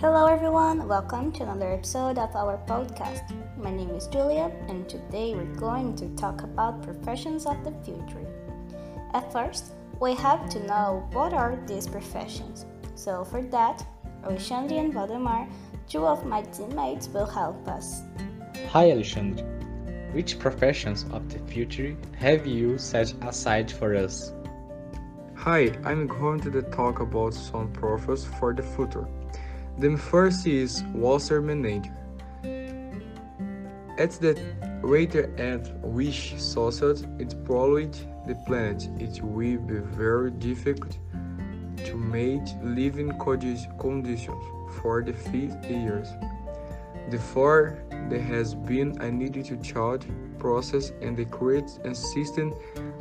Hello, 0.00 0.24
everyone. 0.24 0.88
Welcome 0.88 1.30
to 1.32 1.42
another 1.42 1.74
episode 1.74 2.16
of 2.16 2.34
our 2.34 2.56
podcast. 2.66 3.36
My 3.58 3.70
name 3.70 3.90
is 3.90 4.06
Julia, 4.06 4.50
and 4.66 4.88
today 4.88 5.34
we're 5.34 5.54
going 5.56 5.94
to 5.96 6.08
talk 6.16 6.42
about 6.42 6.82
professions 6.82 7.44
of 7.44 7.62
the 7.64 7.72
future. 7.84 8.26
At 9.12 9.30
first, 9.30 9.74
we 10.00 10.14
have 10.14 10.48
to 10.48 10.66
know 10.66 11.06
what 11.12 11.34
are 11.34 11.62
these 11.66 11.86
professions. 11.86 12.64
So, 12.94 13.24
for 13.24 13.42
that, 13.42 13.86
Alexandre 14.24 14.76
and 14.76 14.94
Waldemar, 14.94 15.46
two 15.86 16.06
of 16.06 16.24
my 16.24 16.40
teammates, 16.44 17.08
will 17.08 17.26
help 17.26 17.68
us. 17.68 18.00
Hi, 18.70 18.92
Alexandre. 18.92 19.44
Which 20.12 20.38
professions 20.38 21.04
of 21.12 21.28
the 21.28 21.40
future 21.40 21.94
have 22.16 22.46
you 22.46 22.78
set 22.78 23.12
aside 23.20 23.70
for 23.70 23.94
us? 23.94 24.32
Hi, 25.34 25.76
I'm 25.84 26.06
going 26.06 26.40
to 26.40 26.62
talk 26.62 27.00
about 27.00 27.34
some 27.34 27.70
professions 27.70 28.24
for 28.38 28.54
the 28.54 28.62
future. 28.62 29.06
The 29.80 29.96
first 29.96 30.46
is 30.46 30.82
water 30.92 31.40
manager. 31.40 31.96
At 33.96 34.10
the 34.20 34.38
rate 34.82 35.14
at 35.14 35.74
which 35.82 36.34
society 36.38 37.08
is 37.18 37.32
polluted 37.32 37.96
the 38.26 38.34
planet, 38.46 38.90
it 38.98 39.22
will 39.22 39.56
be 39.56 39.78
very 39.78 40.32
difficult 40.32 40.98
to 41.78 41.96
make 41.96 42.42
living 42.62 43.18
conditions 43.18 44.44
for 44.82 45.02
the 45.02 45.14
fifth 45.14 45.64
years. 45.70 46.08
Therefore, 47.08 47.78
there 48.10 48.20
has 48.20 48.54
been 48.54 49.00
a 49.00 49.10
need 49.10 49.42
to 49.46 49.56
charge 49.62 50.02
process 50.38 50.92
and 51.00 51.16
create 51.30 51.70
a 51.84 51.94
system 51.94 52.52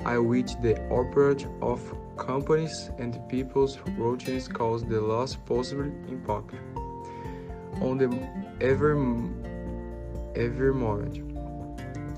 by 0.03 0.17
which 0.17 0.55
the 0.61 0.79
operation 0.91 1.51
of 1.61 1.81
companies 2.17 2.91
and 2.99 3.17
people's 3.29 3.79
routines 3.97 4.47
cause 4.47 4.83
the 4.83 4.99
last 4.99 5.43
possible 5.45 5.91
impact 6.07 6.53
on 7.81 7.97
the 7.97 8.07
every 8.61 8.95
every 10.35 10.73
moment. 10.73 11.17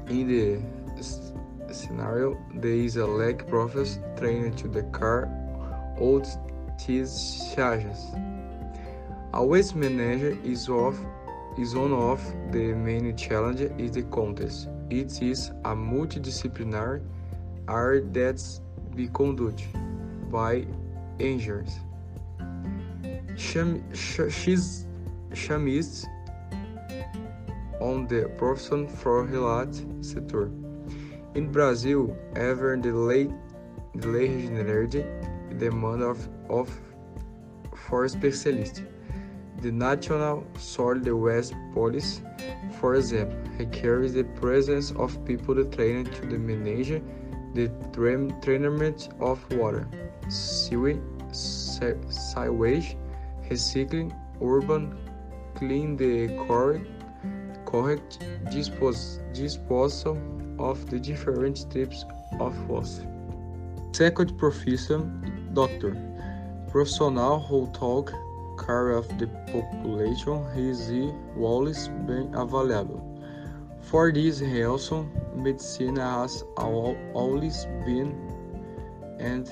In 0.10 0.28
the 0.28 1.74
scenario, 1.74 2.38
there 2.56 2.72
is 2.72 2.98
a 2.98 3.06
leg 3.06 3.48
process 3.48 4.00
trained 4.18 4.58
to 4.58 4.68
the 4.68 4.84
car 4.84 5.30
old 5.98 6.28
these 6.86 7.52
charges. 7.56 8.08
A 9.34 9.46
waste 9.46 9.76
manager 9.76 10.38
is 10.44 10.68
of 10.68 11.00
is 11.58 11.76
one 11.76 11.94
of 11.94 12.22
the 12.52 12.74
main 12.74 13.16
challenges 13.16 13.72
is 13.78 13.92
the 13.92 14.04
contest. 14.04 14.68
It 14.90 15.22
is 15.22 15.50
a 15.64 15.76
multidisciplinary 15.76 17.02
area 17.70 18.02
that's 18.02 18.62
be 18.96 19.08
conducted 19.08 19.68
by 20.32 20.66
engineers. 21.20 21.80
She's 23.38 24.86
chamists 25.34 26.06
on 27.80 28.08
the 28.08 28.30
profession 28.38 28.88
for 28.88 29.24
related 29.24 30.06
sector. 30.06 30.52
In 31.36 31.52
Brazil, 31.52 32.16
ever 32.36 32.78
the 32.78 32.92
late 32.92 33.32
the 33.96 34.28
generated 34.28 35.06
demand 35.58 36.04
of, 36.04 36.30
of 36.50 36.70
for 37.76 38.08
specialists. 38.08 38.82
The 39.62 39.72
National 39.72 40.44
Soil 40.58 41.16
Waste 41.16 41.54
Police, 41.74 42.22
for 42.80 42.96
example, 42.96 43.38
requires 43.60 44.14
the 44.14 44.24
presence 44.24 44.92
of 44.92 45.24
people 45.26 45.64
trained 45.66 46.12
to 46.14 46.26
the 46.26 46.38
manage 46.38 47.02
the 47.54 47.70
treatment 48.42 49.10
of 49.20 49.40
water, 49.54 49.88
sewage, 50.30 50.98
recycling, 53.50 54.16
urban 54.42 54.98
clean 55.62 55.96
the 55.96 56.28
correct, 56.48 56.90
correct 57.66 58.18
dispos, 58.50 59.22
disposal 59.32 60.18
of 60.58 60.90
the 60.90 61.00
different 61.00 61.70
types 61.70 62.04
of 62.40 62.54
waste. 62.68 63.06
Second 63.92 64.36
profession, 64.40 65.02
doctor. 65.54 65.94
Professional 66.72 67.40
who 67.42 67.70
talk 67.74 68.12
care 68.66 68.90
of 68.90 69.06
the 69.20 69.28
population 69.54 70.40
is 70.58 70.90
always 71.38 71.90
been 72.10 72.34
available. 72.34 73.00
For 73.82 74.12
this 74.12 74.42
reason, 74.42 75.12
medicine 75.36 75.98
has 75.98 76.44
always 76.58 77.68
been 77.86 78.10
and 79.20 79.46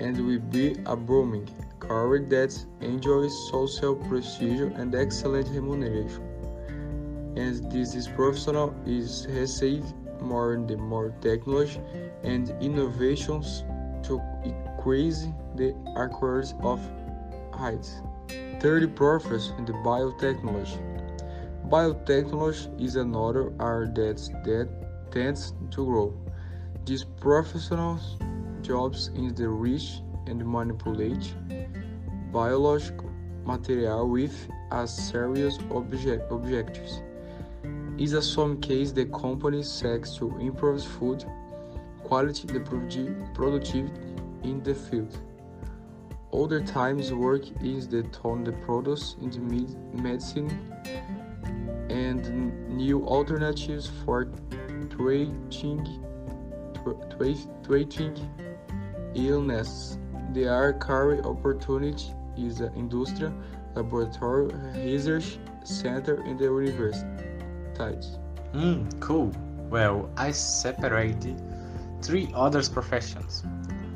and 0.00 0.16
will 0.26 0.44
be 0.50 0.76
a 0.86 0.96
booming 0.96 1.48
career 1.88 2.24
that 2.28 2.54
enjoys 2.80 3.32
social 3.50 3.94
prestige 3.94 4.60
and 4.60 4.94
excellent 4.94 5.48
remuneration. 5.48 6.22
And 7.36 7.70
this 7.70 7.94
is 7.94 8.08
professional 8.08 8.74
is 8.86 9.26
received 9.30 9.92
more 10.20 10.54
and 10.54 10.76
more 10.78 11.14
technology 11.20 11.80
and 12.22 12.50
innovations 12.60 13.64
to 14.04 14.20
increase 14.44 15.26
the 15.56 15.74
accuracy 15.96 16.54
of 16.62 16.80
heights. 17.52 18.02
Third 18.60 18.94
profession 18.96 19.58
in 19.58 19.64
the 19.64 19.72
biotechnology. 19.72 20.78
Biotechnology 21.68 22.80
is 22.80 22.96
another 22.96 23.52
area 23.60 23.90
that, 23.94 24.16
that 24.44 24.68
tends 25.10 25.54
to 25.70 25.84
grow. 25.84 26.14
These 26.84 27.04
professional 27.04 27.98
jobs 28.62 29.08
in 29.14 29.34
the 29.34 29.48
reach 29.48 30.00
and 30.26 30.44
manipulate 30.46 31.34
biological 32.32 33.10
material 33.44 34.08
with 34.08 34.48
a 34.72 34.86
serious 34.86 35.58
object 35.70 36.30
objectives. 36.32 37.02
In 37.98 38.22
some 38.22 38.60
case, 38.60 38.90
the 38.92 39.06
company 39.06 39.62
seeks 39.62 40.16
to 40.16 40.36
improve 40.38 40.82
food 40.82 41.24
quality 42.02 42.48
and 42.48 42.64
productivity 43.34 43.90
in 44.42 44.62
the 44.62 44.74
field. 44.74 45.18
Other 46.32 46.60
times, 46.60 47.12
work 47.12 47.44
is 47.62 47.88
the 47.88 48.04
on 48.24 48.44
the 48.44 48.52
products 48.52 49.16
in 49.22 49.30
the 49.30 50.02
medicine 50.02 50.50
and 51.88 52.68
new 52.68 53.06
alternatives 53.06 53.90
for 54.04 54.28
treating 54.90 56.04
treating 57.62 58.14
illness. 59.14 59.98
There 60.34 60.52
are 60.52 60.72
career 60.72 61.22
opportunity 61.22 62.12
is 62.36 62.58
an 62.58 62.74
industry, 62.74 63.30
laboratory, 63.76 64.52
research 64.74 65.38
center, 65.62 66.24
in 66.24 66.36
the 66.36 66.46
university. 66.46 67.06
Hmm, 68.52 68.88
cool. 68.98 69.30
Well, 69.70 70.10
I 70.16 70.32
separated 70.32 71.40
three 72.02 72.32
other 72.34 72.64
professions 72.64 73.44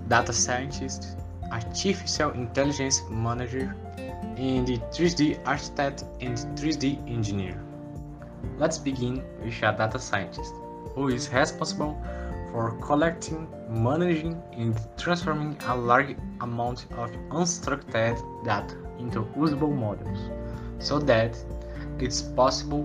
data 0.07 0.33
scientist, 0.33 1.19
artificial 1.51 2.31
intelligence 2.31 3.03
manager, 3.11 3.75
and 4.37 4.69
3D 4.95 5.45
architect 5.45 6.05
and 6.21 6.39
3D 6.57 7.03
engineer. 7.11 7.61
Let's 8.59 8.79
begin 8.79 9.25
with 9.43 9.61
a 9.65 9.73
data 9.73 9.99
scientist, 9.99 10.55
who 10.95 11.09
is 11.09 11.29
responsible 11.33 12.01
for 12.59 12.73
collecting, 12.81 13.47
managing, 13.71 14.43
and 14.53 14.77
transforming 14.97 15.57
a 15.69 15.77
large 15.77 16.17
amount 16.41 16.87
of 17.03 17.09
unstructured 17.31 18.19
data 18.45 18.75
into 18.99 19.25
usable 19.37 19.71
models 19.71 20.19
so 20.81 20.99
that 20.99 21.39
it's 22.01 22.21
possible 22.21 22.85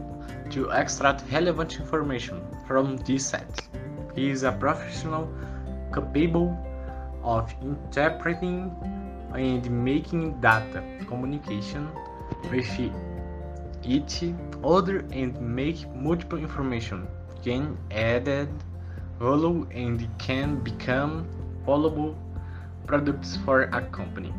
to 0.51 0.69
extract 0.69 1.23
relevant 1.31 1.79
information 1.79 2.39
from 2.67 2.97
these 2.97 3.25
sets. 3.25 3.67
He 4.13 4.29
is 4.29 4.44
a 4.44 4.51
professional 4.51 5.28
capable 5.91 6.56
of 7.23 7.51
interpreting 7.63 8.69
and 9.33 9.71
making 9.71 10.39
data 10.39 10.83
communication 11.07 11.89
with 12.51 12.69
each 13.83 14.24
other 14.63 15.00
and 15.12 15.42
make 15.42 15.89
multiple 15.95 16.38
information 16.38 17.07
can 17.44 17.75
added 17.89 18.50
value 19.23 19.65
and 19.71 20.05
can 20.19 20.57
become 20.63 21.25
valuable 21.65 22.13
products 22.85 23.37
for 23.45 23.63
a 23.63 23.81
company. 23.97 24.33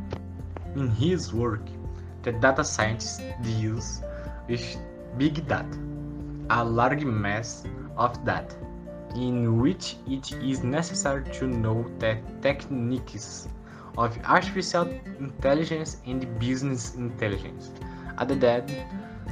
In 0.76 0.90
his 0.90 1.32
work, 1.32 1.62
the 2.22 2.32
data 2.32 2.62
scientist 2.62 3.22
deals 3.42 4.02
with 4.46 4.76
big 5.16 5.46
data, 5.48 5.78
a 6.50 6.62
large 6.62 7.04
mass 7.04 7.64
of 7.96 8.22
data, 8.26 8.56
in 9.16 9.58
which 9.58 9.96
it 10.06 10.32
is 10.42 10.62
necessary 10.62 11.24
to 11.38 11.46
know 11.46 11.90
the 11.98 12.18
techniques 12.42 13.48
of 13.96 14.18
artificial 14.24 14.88
intelligence 15.18 15.96
and 16.06 16.38
business 16.38 16.94
intelligence. 16.94 17.70
Added 18.18 18.70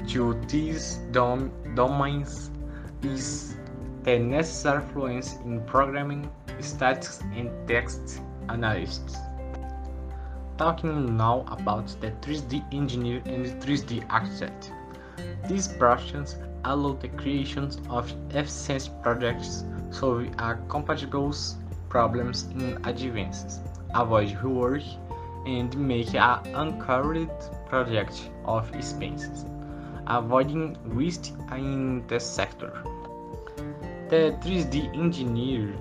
to 0.08 0.40
these 0.48 0.98
dom 1.12 1.50
domains 1.74 2.50
is 3.02 3.56
the 4.04 4.18
necessary 4.18 4.82
fluency 4.92 5.36
in 5.44 5.60
programming, 5.64 6.30
statistics, 6.60 7.22
and 7.36 7.50
text 7.68 8.20
analysis. 8.48 9.16
talking 10.58 11.16
now 11.16 11.44
about 11.48 11.88
the 12.00 12.10
3D 12.22 12.62
engineer 12.72 13.20
and 13.26 13.46
3D 13.60 14.04
architect. 14.10 14.72
These 15.48 15.68
professions 15.68 16.36
allow 16.64 16.92
the 16.92 17.08
creation 17.08 17.70
of 17.90 18.12
efficient 18.30 18.90
projects 19.02 19.64
solving 19.90 20.34
compatible 20.68 21.34
problems 21.88 22.44
in 22.54 22.78
advance, 22.84 23.60
avoid 23.94 24.28
rework, 24.42 24.84
and 25.46 25.76
make 25.76 26.14
an 26.14 26.38
uncovered 26.54 27.30
project 27.68 28.30
of 28.44 28.72
expenses, 28.74 29.44
avoiding 30.06 30.76
waste 30.94 31.32
in 31.50 32.06
the 32.06 32.20
sector. 32.20 32.72
The 34.12 34.36
3D 34.42 34.94
engineer 34.94 35.74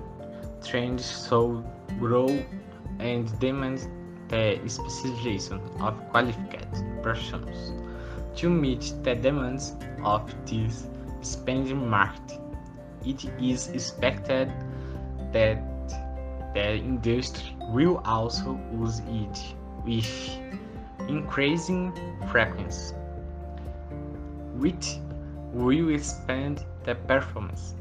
trend 0.64 0.98
so 0.98 1.62
grow 1.98 2.28
and 2.98 3.28
demand 3.38 3.86
the 4.28 4.58
specialization 4.66 5.60
of 5.82 6.00
qualified 6.08 6.66
persons 7.02 7.74
to 8.36 8.48
meet 8.48 8.94
the 9.02 9.16
demands 9.16 9.74
of 10.02 10.34
this 10.46 10.88
expanding 11.18 11.86
market. 11.90 12.40
It 13.04 13.22
is 13.38 13.68
expected 13.68 14.50
that 15.32 15.60
the 16.54 16.76
industry 16.76 17.54
will 17.68 18.00
also 18.06 18.58
use 18.80 19.02
it 19.10 19.38
with 19.84 20.08
increasing 21.06 21.92
frequency, 22.30 22.94
which 24.56 24.96
will 25.52 25.90
expand 25.90 26.64
the 26.84 26.94
performance 26.94 27.74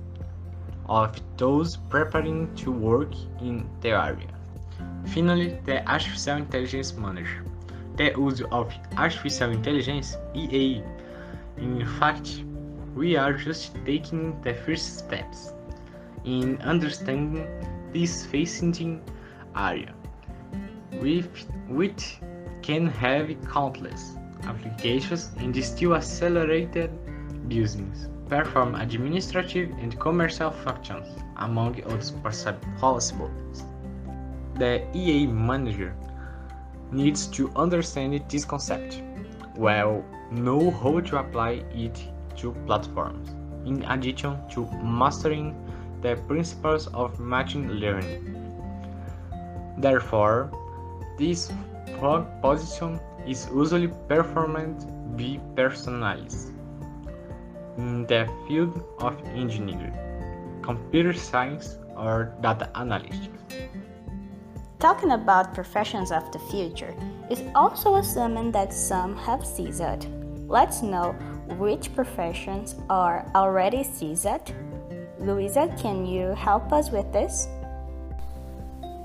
of 0.92 1.22
those 1.38 1.78
preparing 1.90 2.54
to 2.56 2.70
work 2.70 3.14
in 3.40 3.66
the 3.80 3.92
area. 3.92 4.28
Finally, 5.14 5.58
the 5.64 5.78
Artificial 5.90 6.36
Intelligence 6.38 6.94
Manager. 6.94 7.46
The 7.96 8.12
use 8.18 8.42
of 8.52 8.74
artificial 8.98 9.52
intelligence 9.52 10.18
(EA). 10.36 10.84
In 11.58 11.86
fact, 12.00 12.44
we 12.94 13.16
are 13.16 13.34
just 13.34 13.74
taking 13.86 14.36
the 14.42 14.54
first 14.66 15.00
steps 15.00 15.54
in 16.26 16.62
understanding 16.62 17.48
this 17.94 18.26
fascinating 18.26 19.02
area, 19.56 19.94
with, 21.02 21.28
which 21.70 22.20
can 22.62 22.88
have 22.88 23.30
countless 23.50 24.18
applications 24.44 25.32
and 25.38 25.56
still 25.64 25.96
accelerated 25.96 26.92
business, 27.48 28.10
perform 28.32 28.76
administrative 28.76 29.72
and 29.80 30.00
commercial 30.00 30.52
functions, 30.52 31.06
among 31.36 31.76
other 31.84 32.58
possibilities. 32.80 33.66
The 34.56 34.88
EA 34.96 35.28
manager 35.28 35.94
needs 36.94 37.28
to 37.36 37.52
understand 37.58 38.24
this 38.30 38.46
concept, 38.46 39.04
well, 39.58 40.06
know 40.32 40.72
how 40.72 41.02
to 41.02 41.18
apply 41.18 41.64
it 41.74 42.00
to 42.38 42.54
platforms, 42.66 43.28
in 43.66 43.84
addition 43.84 44.38
to 44.52 44.66
mastering 44.82 45.54
the 46.02 46.16
principles 46.30 46.88
of 46.94 47.20
machine 47.20 47.82
learning. 47.82 48.24
Therefore, 49.78 50.50
this 51.18 51.52
position 52.42 52.98
is 53.28 53.50
usually 53.54 53.90
performed 54.08 54.88
by 55.18 55.38
personalized 55.58 56.61
in 57.78 58.06
the 58.08 58.28
field 58.48 58.84
of 59.00 59.16
engineering, 59.28 59.98
computer 60.62 61.14
science, 61.14 61.78
or 61.96 62.34
data 62.42 62.70
analytics. 62.76 63.30
Talking 64.80 65.12
about 65.12 65.54
professions 65.54 66.12
of 66.12 66.32
the 66.32 66.40
future 66.50 66.96
is 67.30 67.44
also 67.54 67.96
assuming 67.96 68.52
that 68.52 68.74
some 68.74 69.16
have 69.16 69.46
ceased. 69.46 70.08
Let's 70.48 70.82
know 70.82 71.14
which 71.58 71.94
professions 71.94 72.76
are 72.90 73.26
already 73.36 73.84
ceased 73.84 74.54
Luiza, 75.22 75.70
can 75.80 76.04
you 76.06 76.34
help 76.34 76.74
us 76.74 76.90
with 76.90 77.12
this? 77.14 77.48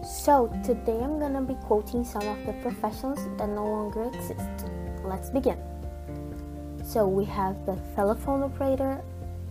So, 0.03 0.49
today 0.65 0.99
I'm 1.03 1.19
gonna 1.19 1.43
be 1.43 1.55
quoting 1.67 2.05
some 2.05 2.27
of 2.27 2.47
the 2.47 2.55
professions 2.63 3.19
that 3.37 3.49
no 3.51 3.65
longer 3.65 4.05
exist. 4.05 4.71
Let's 5.05 5.29
begin. 5.29 5.59
So, 6.87 7.09
we 7.09 7.25
have 7.25 7.67
the 7.67 7.77
telephone 7.97 8.45
operator, 8.45 9.03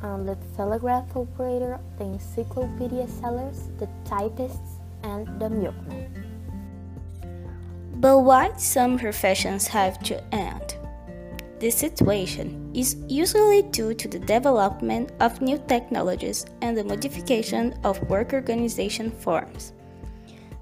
um, 0.02 0.26
the 0.26 0.38
telegraph 0.56 1.14
operator, 1.18 1.78
the 1.98 2.06
encyclopedia 2.06 3.10
sellers, 3.10 3.72
the 3.78 3.90
typists, 4.06 4.80
and 5.04 5.28
the 5.38 5.50
milkman. 5.50 6.08
But 7.96 8.20
why 8.20 8.54
some 8.56 8.98
professions 8.98 9.68
have 9.68 10.02
to 10.04 10.24
end? 10.34 10.78
This 11.60 11.76
situation 11.76 12.72
is 12.74 12.96
usually 13.10 13.64
due 13.64 13.94
to 13.94 14.08
the 14.08 14.20
development 14.20 15.12
of 15.20 15.42
new 15.42 15.58
technologies 15.68 16.46
and 16.62 16.78
the 16.78 16.86
modification 16.86 17.78
of 17.84 18.02
work 18.10 18.32
organization 18.32 19.12
forms. 19.12 19.74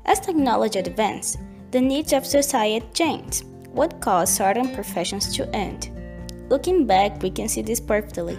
As 0.05 0.19
technology 0.19 0.79
advances, 0.79 1.37
the 1.69 1.81
needs 1.81 2.13
of 2.13 2.25
society 2.25 2.83
change, 2.95 3.43
what 3.71 4.01
caused 4.01 4.33
certain 4.33 4.73
professions 4.73 5.35
to 5.35 5.47
end. 5.55 5.92
Looking 6.49 6.85
back, 6.85 7.21
we 7.21 7.29
can 7.29 7.47
see 7.47 7.61
this 7.61 7.79
perfectly. 7.79 8.35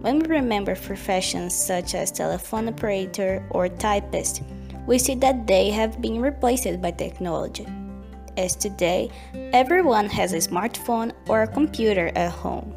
When 0.00 0.18
we 0.18 0.26
remember 0.26 0.76
professions 0.76 1.54
such 1.54 1.94
as 1.94 2.10
telephone 2.10 2.68
operator 2.68 3.46
or 3.50 3.68
typist, 3.68 4.42
we 4.86 4.98
see 4.98 5.14
that 5.16 5.46
they 5.46 5.70
have 5.70 6.00
been 6.02 6.20
replaced 6.20 6.82
by 6.82 6.90
technology 6.90 7.66
as 8.36 8.56
today 8.56 9.10
everyone 9.52 10.08
has 10.08 10.32
a 10.32 10.36
smartphone 10.36 11.12
or 11.28 11.42
a 11.42 11.48
computer 11.48 12.10
at 12.16 12.32
home. 12.32 12.74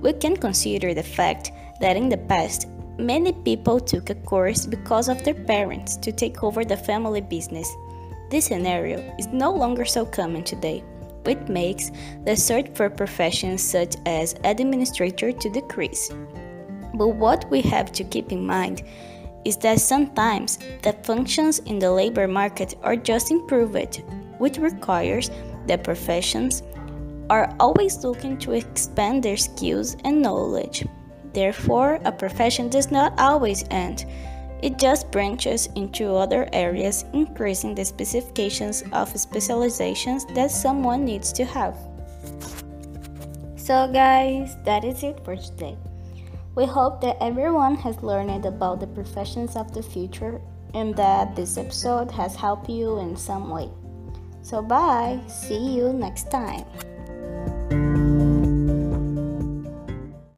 We 0.00 0.12
can 0.12 0.36
consider 0.36 0.94
the 0.94 1.02
fact 1.02 1.50
that 1.80 1.96
in 1.96 2.08
the 2.08 2.16
past, 2.16 2.68
many 2.98 3.32
people 3.32 3.80
took 3.80 4.10
a 4.10 4.14
course 4.14 4.66
because 4.66 5.08
of 5.08 5.22
their 5.24 5.34
parents 5.34 5.96
to 5.96 6.12
take 6.12 6.42
over 6.42 6.64
the 6.64 6.76
family 6.76 7.20
business. 7.20 7.68
This 8.30 8.46
scenario 8.46 8.98
is 9.18 9.26
no 9.28 9.52
longer 9.52 9.84
so 9.84 10.04
common 10.04 10.44
today, 10.44 10.84
which 11.28 11.46
makes 11.46 11.90
the 12.24 12.34
search 12.34 12.68
for 12.74 12.88
professions 12.88 13.62
such 13.62 13.96
as 14.06 14.34
administrator 14.44 15.30
to 15.30 15.50
decrease. 15.50 16.08
But 16.94 17.08
what 17.08 17.44
we 17.50 17.60
have 17.68 17.92
to 17.92 18.04
keep 18.04 18.32
in 18.32 18.46
mind 18.46 18.82
is 19.44 19.58
that 19.58 19.78
sometimes 19.78 20.58
the 20.80 20.94
functions 21.02 21.58
in 21.58 21.78
the 21.78 21.92
labor 21.92 22.26
market 22.26 22.76
are 22.82 22.96
just 22.96 23.30
improved 23.30 24.02
which 24.38 24.56
requires 24.56 25.30
that 25.66 25.84
professions 25.84 26.62
are 27.28 27.54
always 27.60 28.02
looking 28.02 28.38
to 28.38 28.52
expand 28.52 29.22
their 29.22 29.36
skills 29.36 29.98
and 30.04 30.22
knowledge. 30.22 30.86
Therefore, 31.34 32.00
a 32.06 32.12
profession 32.12 32.70
does 32.70 32.90
not 32.90 33.12
always 33.20 33.66
end. 33.70 34.06
It 34.62 34.78
just 34.78 35.10
branches 35.10 35.68
into 35.76 36.14
other 36.14 36.48
areas, 36.52 37.04
increasing 37.12 37.74
the 37.74 37.84
specifications 37.84 38.82
of 38.92 39.16
specializations 39.18 40.24
that 40.34 40.50
someone 40.50 41.04
needs 41.04 41.32
to 41.34 41.44
have. 41.44 41.76
So, 43.56 43.86
guys, 43.92 44.56
that 44.64 44.84
is 44.84 45.02
it 45.02 45.24
for 45.24 45.36
today. 45.36 45.76
We 46.54 46.64
hope 46.64 47.00
that 47.02 47.18
everyone 47.20 47.76
has 47.76 48.02
learned 48.02 48.46
about 48.46 48.80
the 48.80 48.86
professions 48.88 49.54
of 49.54 49.72
the 49.74 49.82
future 49.82 50.40
and 50.74 50.96
that 50.96 51.36
this 51.36 51.56
episode 51.56 52.10
has 52.10 52.34
helped 52.34 52.68
you 52.68 52.98
in 52.98 53.16
some 53.16 53.50
way. 53.50 53.68
So, 54.42 54.62
bye. 54.62 55.20
See 55.28 55.76
you 55.76 55.92
next 55.92 56.30
time. 56.30 56.64